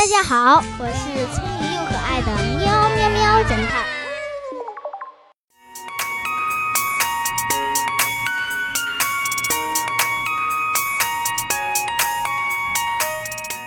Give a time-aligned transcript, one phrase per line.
[0.00, 3.84] 大家好，我是聪明又可爱的喵喵喵侦探。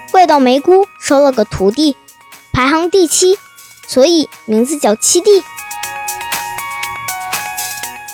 [0.09, 1.95] 怪盗梅姑收了个徒弟，
[2.51, 3.37] 排行第七，
[3.87, 5.43] 所以名字叫七弟。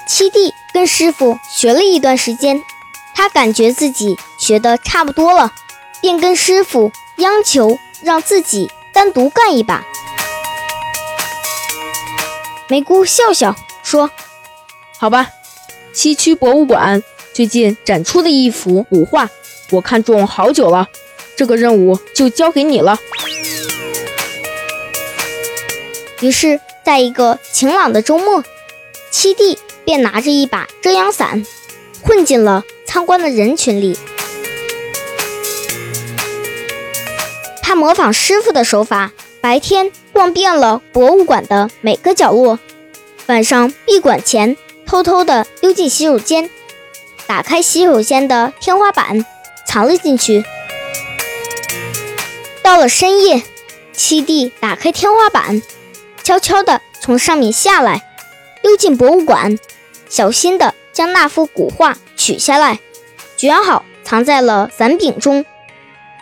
[0.06, 2.62] 七弟跟师傅学了一段时间，
[3.16, 5.54] 他感觉自己学的差不多了，
[6.02, 9.86] 便跟师傅央求让自己单独干一把。
[12.68, 14.12] 梅姑笑笑说
[15.00, 15.30] ：“好吧，
[15.94, 19.30] 西区博物馆最近展出的一幅古画，
[19.72, 20.88] 我看中好久了，
[21.36, 23.00] 这个任务就交给你了。”
[26.22, 28.44] 于是，在一个晴朗的周末，
[29.12, 29.58] 七弟。
[29.86, 31.44] 便拿着一把遮阳伞，
[32.04, 33.98] 混进了参观的人群里。
[37.70, 42.58] 他模仿师傅的手法，白天逛遍了博物馆的每个角落，
[43.28, 46.50] 晚上闭馆前偷偷地溜进洗手间，
[47.28, 49.24] 打开洗手间的天花板，
[49.68, 50.44] 藏了进去。
[52.64, 53.44] 到了深夜，
[53.94, 55.62] 七弟打开天花板，
[56.24, 58.02] 悄悄地从上面下来，
[58.64, 59.60] 溜进博物馆。
[60.10, 62.80] 小心地将那幅古画取下来，
[63.38, 65.46] 卷好，藏在了伞柄中，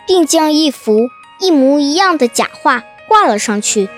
[0.06, 1.08] 并将一幅
[1.38, 3.88] 一模一样的假画挂了上去。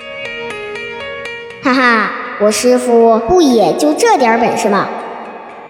[1.62, 4.88] 哈哈，我师傅不也就这点本事吗？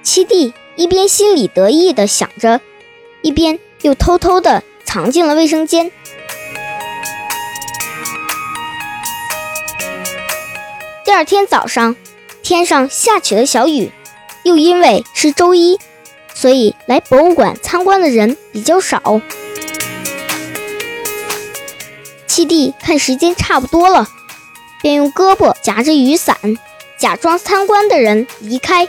[0.03, 2.61] 七弟一边心里得意的想着，
[3.23, 5.91] 一边又偷偷的藏进了卫生间。
[11.05, 11.97] 第二天早上，
[12.43, 13.93] 天上下起了小雨。
[14.43, 15.79] 又因为是周一，
[16.33, 19.21] 所以来博物馆参观的人比较少。
[22.41, 24.09] 七弟看时间差不多了，
[24.81, 26.35] 便用胳膊夹着雨伞，
[26.99, 28.89] 假装参观的人离开。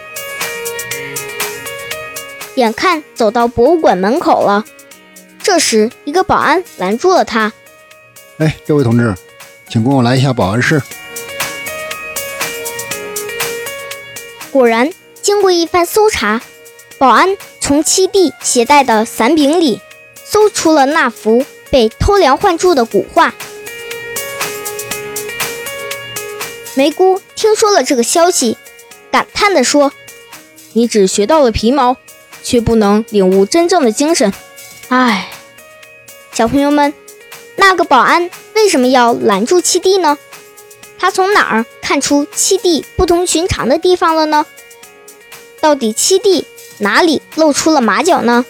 [2.56, 4.64] 眼看走到博物馆门口了，
[5.44, 7.52] 这时一个保安拦住了他
[8.40, 9.14] ：“哎，这位同志，
[9.68, 10.82] 请跟我来一下保安室。”
[14.50, 14.90] 果然。
[15.22, 16.42] 经过一番搜查，
[16.98, 19.80] 保安从七弟携带的伞柄里
[20.26, 23.34] 搜出了那幅被偷梁换柱的古画。
[26.76, 28.58] 梅姑听说了这个消息，
[29.12, 29.92] 感叹地说
[30.74, 31.98] ：“你只学到了皮毛，
[32.44, 34.32] 却不能领悟真正的精神。
[34.90, 35.32] 唉，
[36.32, 36.94] 小朋友们，
[37.56, 40.18] 那个保安为什么要拦住七弟呢？
[41.00, 44.46] 他从哪儿看出七弟不同寻常的地方了呢？”
[45.60, 46.46] 到底七弟
[46.80, 48.46] 哪里露出了马脚呢？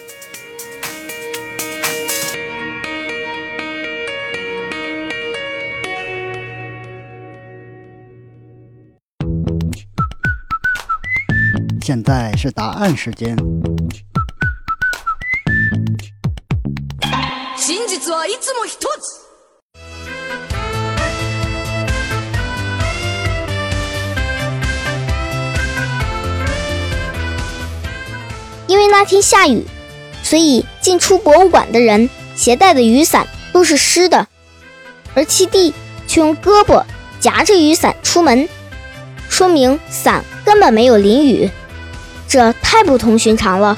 [11.82, 13.36] 现在是答案时间。
[28.68, 29.66] 因为那天下雨，
[30.22, 34.28] 所以进出博物馆的人携带的雨伞都是湿的，
[35.14, 35.74] 而七弟
[36.06, 36.84] 却用胳膊
[37.18, 38.48] 夹着雨伞出门，
[39.28, 41.50] 说明伞根本没有淋雨，
[42.32, 43.76] 这太不同寻常了。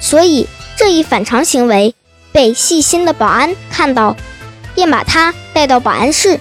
[0.00, 1.96] 所以这一反常行为
[2.30, 4.16] 被细心的保安看到，
[4.76, 6.38] 便把他带到保安室，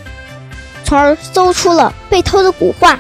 [0.83, 2.99] 从而搜出了被偷的古画。